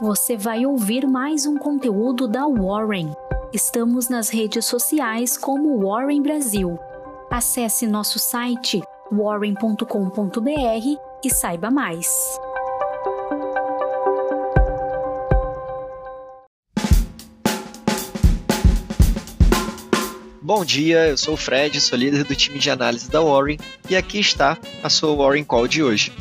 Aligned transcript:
você 0.00 0.34
vai 0.34 0.64
ouvir 0.64 1.06
mais 1.06 1.44
um 1.44 1.58
conteúdo 1.58 2.26
da 2.26 2.46
Warren. 2.46 3.12
Estamos 3.52 4.08
nas 4.08 4.30
redes 4.30 4.64
sociais 4.64 5.36
como 5.36 5.78
Warren 5.86 6.22
Brasil. 6.22 6.78
Acesse 7.30 7.86
nosso 7.86 8.18
site 8.18 8.80
warren.com.br 9.12 9.84
e 11.22 11.30
saiba 11.30 11.70
mais. 11.70 12.08
Bom 20.40 20.64
dia, 20.64 21.08
eu 21.08 21.18
sou 21.18 21.34
o 21.34 21.36
Fred, 21.36 21.78
sou 21.80 21.98
líder 21.98 22.24
do 22.24 22.34
time 22.34 22.58
de 22.58 22.70
análise 22.70 23.08
da 23.10 23.20
Warren 23.20 23.58
e 23.88 23.94
aqui 23.94 24.18
está 24.18 24.56
a 24.82 24.88
sua 24.88 25.14
Warren 25.14 25.44
Call 25.44 25.68
de 25.68 25.82
hoje. 25.82 26.12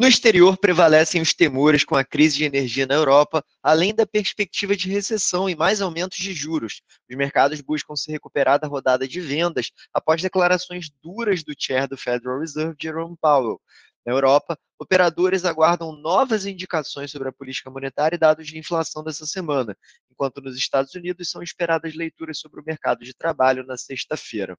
No 0.00 0.06
exterior 0.06 0.56
prevalecem 0.56 1.20
os 1.20 1.34
temores 1.34 1.84
com 1.84 1.94
a 1.94 2.02
crise 2.02 2.38
de 2.38 2.44
energia 2.44 2.86
na 2.86 2.94
Europa, 2.94 3.44
além 3.62 3.94
da 3.94 4.06
perspectiva 4.06 4.74
de 4.74 4.88
recessão 4.88 5.46
e 5.46 5.54
mais 5.54 5.82
aumentos 5.82 6.16
de 6.16 6.32
juros. 6.32 6.80
Os 7.06 7.14
mercados 7.14 7.60
buscam 7.60 7.94
se 7.94 8.10
recuperar 8.10 8.58
da 8.58 8.66
rodada 8.66 9.06
de 9.06 9.20
vendas 9.20 9.70
após 9.92 10.22
declarações 10.22 10.88
duras 11.02 11.44
do 11.44 11.52
chair 11.54 11.86
do 11.86 11.98
Federal 11.98 12.40
Reserve, 12.40 12.74
Jerome 12.80 13.14
Powell. 13.20 13.60
Na 14.06 14.14
Europa, 14.14 14.58
operadores 14.78 15.44
aguardam 15.44 15.92
novas 15.92 16.46
indicações 16.46 17.10
sobre 17.10 17.28
a 17.28 17.32
política 17.32 17.70
monetária 17.70 18.16
e 18.16 18.18
dados 18.18 18.46
de 18.46 18.58
inflação 18.58 19.04
dessa 19.04 19.26
semana, 19.26 19.76
enquanto 20.10 20.40
nos 20.40 20.56
Estados 20.56 20.94
Unidos 20.94 21.28
são 21.28 21.42
esperadas 21.42 21.94
leituras 21.94 22.38
sobre 22.38 22.58
o 22.58 22.64
mercado 22.64 23.04
de 23.04 23.12
trabalho 23.12 23.66
na 23.66 23.76
sexta-feira. 23.76 24.56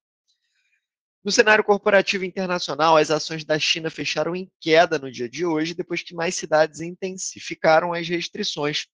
No 1.23 1.31
cenário 1.31 1.63
corporativo 1.63 2.25
internacional, 2.25 2.97
as 2.97 3.11
ações 3.11 3.45
da 3.45 3.59
China 3.59 3.91
fecharam 3.91 4.35
em 4.35 4.49
queda 4.59 4.97
no 4.97 5.11
dia 5.11 5.29
de 5.29 5.45
hoje, 5.45 5.75
depois 5.75 6.01
que 6.01 6.15
mais 6.15 6.33
cidades 6.33 6.81
intensificaram 6.81 7.93
as 7.93 8.07
restrições 8.07 8.87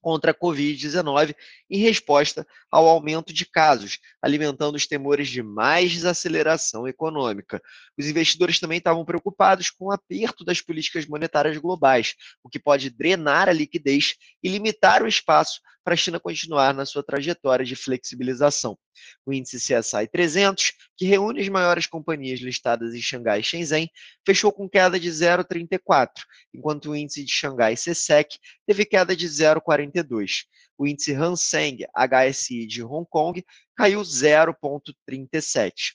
contra 0.00 0.32
a 0.32 0.34
Covid-19 0.34 1.34
em 1.70 1.78
resposta 1.78 2.46
ao 2.70 2.88
aumento 2.88 3.34
de 3.34 3.44
casos, 3.46 3.98
alimentando 4.20 4.76
os 4.76 4.86
temores 4.86 5.28
de 5.28 5.42
mais 5.42 5.92
desaceleração 5.92 6.88
econômica. 6.88 7.62
Os 7.98 8.06
investidores 8.06 8.58
também 8.58 8.78
estavam 8.78 9.04
preocupados 9.04 9.70
com 9.70 9.86
o 9.86 9.92
aperto 9.92 10.44
das 10.44 10.62
políticas 10.62 11.06
monetárias 11.06 11.58
globais, 11.58 12.14
o 12.42 12.48
que 12.48 12.58
pode 12.58 12.88
drenar 12.88 13.48
a 13.48 13.52
liquidez 13.52 14.16
e 14.42 14.48
limitar 14.48 15.02
o 15.02 15.08
espaço 15.08 15.60
para 15.84 15.94
a 15.94 15.96
China 15.96 16.20
continuar 16.20 16.72
na 16.74 16.86
sua 16.86 17.02
trajetória 17.02 17.64
de 17.64 17.74
flexibilização. 17.74 18.78
O 19.26 19.32
índice 19.32 19.56
CSI 19.56 20.06
300, 20.10 20.72
que 20.96 21.04
reúne 21.04 21.40
as 21.40 21.48
maiores 21.48 21.86
companhias 21.86 22.40
listadas 22.40 22.94
em 22.94 23.00
Xangai 23.00 23.40
e 23.40 23.42
Shenzhen, 23.42 23.90
fechou 24.24 24.52
com 24.52 24.68
queda 24.68 24.98
de 24.98 25.08
0,34, 25.08 26.08
enquanto 26.54 26.90
o 26.90 26.96
índice 26.96 27.24
de 27.24 27.32
Xangai 27.32 27.74
CSEC 27.74 28.38
teve 28.66 28.84
queda 28.84 29.16
de 29.16 29.26
0,42. 29.26 30.44
O 30.78 30.86
índice 30.86 31.12
Hang 31.14 31.36
Seng 31.36 31.78
HSI 31.94 32.66
de 32.66 32.82
Hong 32.82 33.06
Kong 33.08 33.44
caiu 33.76 34.00
0,37. 34.00 35.94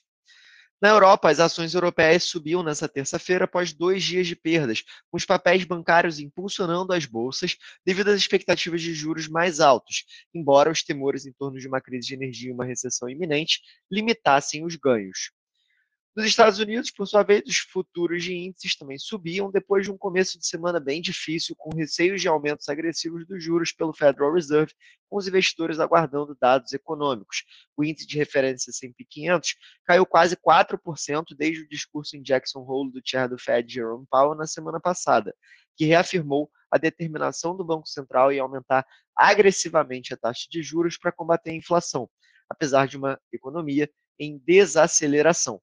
Na 0.80 0.90
Europa, 0.90 1.28
as 1.30 1.40
ações 1.40 1.74
europeias 1.74 2.24
subiam 2.24 2.62
nesta 2.62 2.88
terça-feira 2.88 3.44
após 3.46 3.72
dois 3.72 4.02
dias 4.02 4.26
de 4.26 4.36
perdas, 4.36 4.82
com 5.10 5.16
os 5.16 5.24
papéis 5.24 5.64
bancários 5.64 6.20
impulsionando 6.20 6.92
as 6.92 7.04
bolsas 7.04 7.56
devido 7.84 8.08
às 8.08 8.16
expectativas 8.16 8.80
de 8.82 8.94
juros 8.94 9.28
mais 9.28 9.58
altos, 9.60 10.04
embora 10.32 10.70
os 10.70 10.82
temores 10.82 11.26
em 11.26 11.32
torno 11.32 11.58
de 11.58 11.66
uma 11.66 11.80
crise 11.80 12.08
de 12.08 12.14
energia 12.14 12.50
e 12.50 12.52
uma 12.52 12.64
recessão 12.64 13.08
iminente 13.08 13.60
limitassem 13.90 14.64
os 14.64 14.76
ganhos. 14.76 15.32
Nos 16.18 16.26
Estados 16.26 16.58
Unidos, 16.58 16.90
por 16.90 17.06
sua 17.06 17.22
vez, 17.22 17.44
os 17.46 17.58
futuros 17.58 18.24
de 18.24 18.34
índices 18.34 18.76
também 18.76 18.98
subiam 18.98 19.52
depois 19.52 19.84
de 19.84 19.92
um 19.92 19.96
começo 19.96 20.36
de 20.36 20.48
semana 20.48 20.80
bem 20.80 21.00
difícil, 21.00 21.54
com 21.56 21.72
receios 21.72 22.20
de 22.20 22.26
aumentos 22.26 22.68
agressivos 22.68 23.24
dos 23.24 23.40
juros 23.40 23.70
pelo 23.70 23.94
Federal 23.94 24.34
Reserve, 24.34 24.72
com 25.08 25.16
os 25.16 25.28
investidores 25.28 25.78
aguardando 25.78 26.36
dados 26.40 26.72
econômicos. 26.72 27.44
O 27.76 27.84
índice 27.84 28.04
de 28.04 28.18
referência 28.18 28.72
S&P 28.72 29.06
500 29.08 29.54
caiu 29.84 30.04
quase 30.04 30.36
4% 30.36 31.36
desde 31.36 31.62
o 31.62 31.68
discurso 31.68 32.16
em 32.16 32.22
Jackson 32.22 32.66
Hole 32.66 32.90
do 32.90 33.00
chair 33.04 33.28
do 33.28 33.38
Fed, 33.38 33.72
Jerome 33.72 34.04
Powell, 34.10 34.34
na 34.34 34.48
semana 34.48 34.80
passada, 34.80 35.32
que 35.76 35.84
reafirmou 35.84 36.50
a 36.68 36.78
determinação 36.78 37.56
do 37.56 37.64
Banco 37.64 37.86
Central 37.86 38.32
em 38.32 38.40
aumentar 38.40 38.84
agressivamente 39.14 40.12
a 40.12 40.16
taxa 40.16 40.48
de 40.50 40.64
juros 40.64 40.98
para 40.98 41.12
combater 41.12 41.50
a 41.50 41.54
inflação, 41.54 42.10
apesar 42.50 42.88
de 42.88 42.96
uma 42.96 43.20
economia 43.32 43.88
em 44.18 44.36
desaceleração. 44.44 45.62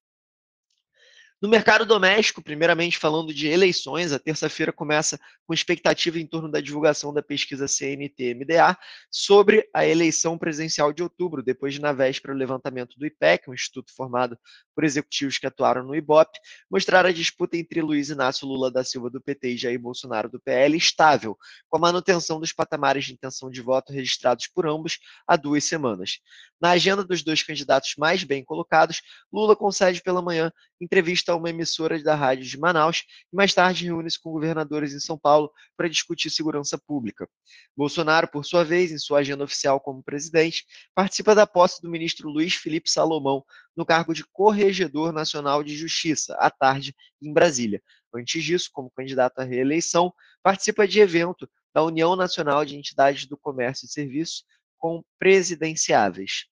No 1.41 1.50
mercado 1.50 1.85
doméstico, 1.85 2.41
primeiramente 2.41 2.97
falando 2.97 3.34
de 3.34 3.47
eleições, 3.47 4.13
a 4.13 4.19
terça-feira 4.19 4.72
começa 4.72 5.19
com 5.46 5.53
expectativa 5.53 6.18
em 6.18 6.25
torno 6.25 6.50
da 6.50 6.62
divulgação 6.62 7.13
da 7.13 7.22
pesquisa 7.22 7.68
CNT-MDA 7.68 8.78
sobre 9.12 9.69
a 9.73 9.85
eleição 9.85 10.38
presidencial 10.38 10.94
de 10.94 11.03
outubro, 11.03 11.44
depois 11.44 11.73
de, 11.73 11.81
na 11.81 11.91
véspera, 11.91 12.34
o 12.34 12.38
levantamento 12.38 12.97
do 12.97 13.06
IPEC, 13.06 13.50
um 13.50 13.53
instituto 13.53 13.94
formado 13.94 14.40
por 14.73 14.85
executivos 14.85 15.38
que 15.38 15.46
atuaram 15.46 15.84
no 15.84 15.94
IBOP, 15.94 16.31
mostrar 16.72 17.06
a 17.06 17.12
disputa 17.12 17.57
entre 17.57 17.81
Luiz 17.81 18.09
Inácio 18.09 18.47
Lula 18.47 18.72
da 18.72 18.84
Silva 18.84 19.09
do 19.09 19.22
PT 19.22 19.50
e 19.50 19.57
Jair 19.57 19.79
Bolsonaro 19.79 20.29
do 20.29 20.40
PL 20.40 20.78
estável, 20.78 21.38
com 21.67 21.75
a 21.78 21.81
manutenção 21.81 22.40
dos 22.40 22.53
patamares 22.53 23.06
de 23.06 23.13
intenção 23.13 23.52
de 23.52 23.62
voto 23.62 23.91
registrados 23.91 24.47
por 24.47 24.66
ambos 24.66 25.00
há 25.28 25.35
duas 25.35 25.66
semanas. 25.66 26.19
Na 26.62 26.72
agenda 26.72 27.03
dos 27.03 27.22
dois 27.22 27.44
candidatos 27.44 27.96
mais 27.97 28.23
bem 28.23 28.44
colocados, 28.44 29.02
Lula 29.31 29.56
concede 29.56 30.02
pela 30.02 30.22
manhã 30.22 30.52
entrevista 30.79 31.24
a 31.31 31.35
uma 31.35 31.49
emissora 31.49 32.01
da 32.01 32.15
rádio 32.15 32.45
de 32.45 32.57
Manaus 32.57 33.03
e 33.31 33.35
mais 33.35 33.53
tarde 33.53 33.85
reúne-se 33.85 34.19
com 34.19 34.31
governadores 34.31 34.93
em 34.93 34.99
São 34.99 35.17
Paulo 35.17 35.51
para 35.75 35.89
discutir 35.89 36.29
segurança 36.29 36.77
pública. 36.77 37.27
Bolsonaro, 37.75 38.27
por 38.27 38.45
sua 38.45 38.63
vez, 38.63 38.91
em 38.91 38.97
sua 38.97 39.19
agenda 39.19 39.43
oficial 39.43 39.79
como 39.79 40.03
presidente, 40.03 40.65
participa 40.93 41.35
da 41.35 41.45
posse 41.45 41.81
do 41.81 41.89
ministro 41.89 42.29
Luiz 42.29 42.55
Felipe 42.55 42.89
Salomão 42.89 43.43
no 43.75 43.85
cargo 43.85 44.13
de 44.13 44.23
Corregedor 44.25 45.11
Nacional 45.11 45.63
de 45.63 45.75
Justiça, 45.75 46.35
à 46.39 46.49
tarde, 46.49 46.95
em 47.21 47.33
Brasília. 47.33 47.81
Antes 48.13 48.43
disso, 48.43 48.69
como 48.71 48.91
candidato 48.91 49.39
à 49.39 49.43
reeleição, 49.43 50.13
participa 50.41 50.87
de 50.87 50.99
evento 50.99 51.49
da 51.73 51.83
União 51.83 52.15
Nacional 52.15 52.63
de 52.63 52.77
Entidades 52.77 53.25
do 53.25 53.35
Comércio 53.37 53.85
e 53.85 53.89
Serviços, 53.89 54.45
com 54.77 55.03
presidenciáveis. 55.19 56.45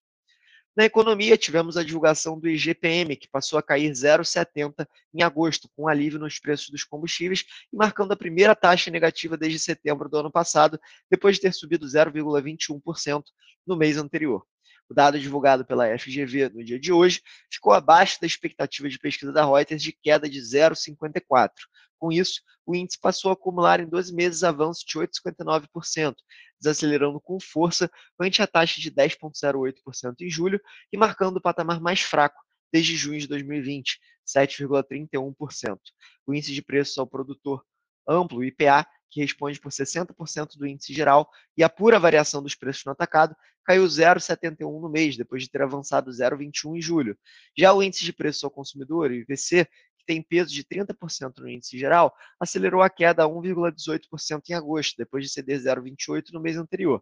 Na 0.75 0.85
economia, 0.85 1.37
tivemos 1.37 1.77
a 1.77 1.83
divulgação 1.83 2.39
do 2.39 2.49
IGPM, 2.49 3.15
que 3.15 3.27
passou 3.27 3.59
a 3.59 3.63
cair 3.63 3.91
0,70 3.91 4.87
em 5.13 5.21
agosto, 5.21 5.69
com 5.75 5.87
alívio 5.87 6.17
nos 6.17 6.39
preços 6.39 6.69
dos 6.69 6.83
combustíveis 6.83 7.45
e 7.71 7.75
marcando 7.75 8.11
a 8.11 8.15
primeira 8.15 8.55
taxa 8.55 8.89
negativa 8.89 9.37
desde 9.37 9.59
setembro 9.59 10.09
do 10.09 10.17
ano 10.17 10.31
passado, 10.31 10.79
depois 11.11 11.35
de 11.35 11.41
ter 11.41 11.53
subido 11.53 11.85
0,21% 11.85 13.23
no 13.67 13.77
mês 13.77 13.97
anterior. 13.97 14.43
O 14.89 14.95
dado 14.95 15.19
divulgado 15.19 15.63
pela 15.63 15.97
FGV 15.97 16.49
no 16.49 16.63
dia 16.63 16.79
de 16.79 16.91
hoje 16.91 17.21
ficou 17.51 17.71
abaixo 17.71 18.19
da 18.19 18.25
expectativa 18.25 18.89
de 18.89 18.97
pesquisa 18.97 19.31
da 19.31 19.45
Reuters 19.45 19.81
de 19.81 19.91
queda 19.91 20.27
de 20.27 20.39
0,54. 20.39 21.51
Com 21.99 22.11
isso, 22.11 22.41
o 22.65 22.75
índice 22.75 22.99
passou 22.99 23.29
a 23.29 23.33
acumular 23.33 23.79
em 23.79 23.87
12 23.87 24.13
meses 24.13 24.43
avanço 24.43 24.83
de 24.87 24.97
8,59%, 24.97 26.15
desacelerando 26.63 27.19
com 27.19 27.39
força 27.39 27.91
ante 28.19 28.41
a 28.41 28.47
taxa 28.47 28.79
de 28.79 28.89
10,08% 28.89 30.21
em 30.21 30.29
julho 30.29 30.59
e 30.91 30.97
marcando 30.97 31.37
o 31.37 31.41
patamar 31.41 31.81
mais 31.81 32.01
fraco 32.01 32.41
desde 32.71 32.95
junho 32.95 33.19
de 33.19 33.27
2020, 33.27 33.99
7,31%. 34.25 35.77
O 36.25 36.33
índice 36.33 36.53
de 36.53 36.61
preços 36.61 36.97
ao 36.97 37.05
produtor 37.05 37.63
amplo, 38.07 38.43
IPA, 38.43 38.87
que 39.11 39.21
responde 39.21 39.59
por 39.59 39.71
60% 39.71 40.57
do 40.57 40.65
índice 40.65 40.91
geral, 40.91 41.29
e 41.55 41.63
a 41.63 41.69
pura 41.69 41.99
variação 41.99 42.41
dos 42.41 42.55
preços 42.55 42.83
no 42.83 42.91
atacado, 42.91 43.35
caiu 43.63 43.85
0,71 43.85 44.81
no 44.81 44.89
mês, 44.89 45.15
depois 45.15 45.43
de 45.43 45.49
ter 45.49 45.61
avançado 45.61 46.09
0,21 46.09 46.77
em 46.77 46.81
julho. 46.81 47.17
Já 47.55 47.71
o 47.73 47.83
índice 47.83 48.03
de 48.03 48.11
preços 48.11 48.43
ao 48.43 48.49
consumidor, 48.49 49.11
o 49.11 49.13
IPC, 49.13 49.67
que 50.03 50.05
tem 50.05 50.21
peso 50.21 50.53
de 50.53 50.63
30% 50.63 51.39
no 51.39 51.49
índice 51.49 51.77
geral, 51.77 52.13
acelerou 52.39 52.81
a 52.81 52.89
queda 52.89 53.23
a 53.23 53.27
1,18% 53.27 54.41
em 54.49 54.53
agosto, 54.53 54.97
depois 54.97 55.23
de 55.23 55.31
ceder 55.31 55.59
0,28% 55.59 56.31
no 56.33 56.41
mês 56.41 56.57
anterior. 56.57 57.01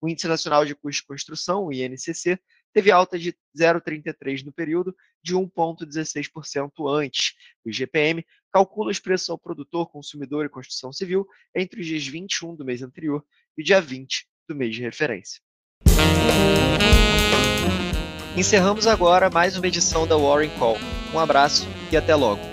O 0.00 0.08
Índice 0.08 0.26
Nacional 0.26 0.64
de 0.64 0.74
Custo 0.74 1.02
de 1.02 1.06
Construção, 1.06 1.66
o 1.66 1.72
INCC, 1.72 2.38
teve 2.72 2.90
alta 2.90 3.18
de 3.18 3.34
0,33 3.56 4.44
no 4.44 4.52
período, 4.52 4.96
de 5.22 5.34
1,16% 5.34 6.70
antes. 6.88 7.34
O 7.62 7.68
IGPM 7.68 8.24
calcula 8.50 8.90
os 8.90 8.98
preços 8.98 9.28
ao 9.28 9.38
produtor, 9.38 9.90
consumidor 9.90 10.46
e 10.46 10.48
construção 10.48 10.90
civil 10.90 11.26
entre 11.54 11.80
os 11.80 11.86
dias 11.86 12.06
21 12.06 12.56
do 12.56 12.64
mês 12.64 12.80
anterior 12.80 13.22
e 13.58 13.62
dia 13.62 13.80
20 13.80 14.26
do 14.48 14.56
mês 14.56 14.74
de 14.74 14.80
referência. 14.80 15.40
Encerramos 18.36 18.86
agora 18.86 19.28
mais 19.28 19.56
uma 19.56 19.66
edição 19.66 20.06
da 20.06 20.16
Warren 20.16 20.50
Call. 20.58 20.78
Um 21.12 21.18
abraço 21.18 21.66
e 21.90 21.96
até 21.96 22.14
logo. 22.14 22.49